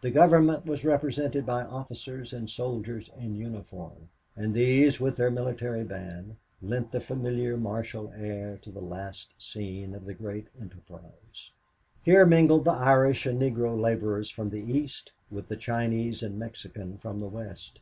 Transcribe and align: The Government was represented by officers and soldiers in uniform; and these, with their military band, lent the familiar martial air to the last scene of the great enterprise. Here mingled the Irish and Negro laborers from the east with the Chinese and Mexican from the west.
The 0.00 0.10
Government 0.10 0.64
was 0.64 0.86
represented 0.86 1.44
by 1.44 1.62
officers 1.62 2.32
and 2.32 2.48
soldiers 2.48 3.10
in 3.14 3.36
uniform; 3.36 4.08
and 4.34 4.54
these, 4.54 5.00
with 5.00 5.16
their 5.16 5.30
military 5.30 5.84
band, 5.84 6.36
lent 6.62 6.92
the 6.92 6.98
familiar 7.02 7.58
martial 7.58 8.10
air 8.16 8.58
to 8.62 8.70
the 8.70 8.80
last 8.80 9.34
scene 9.36 9.94
of 9.94 10.06
the 10.06 10.14
great 10.14 10.46
enterprise. 10.58 11.50
Here 12.02 12.24
mingled 12.24 12.64
the 12.64 12.70
Irish 12.72 13.26
and 13.26 13.38
Negro 13.38 13.78
laborers 13.78 14.30
from 14.30 14.48
the 14.48 14.62
east 14.62 15.12
with 15.30 15.48
the 15.48 15.56
Chinese 15.56 16.22
and 16.22 16.38
Mexican 16.38 16.96
from 16.96 17.20
the 17.20 17.28
west. 17.28 17.80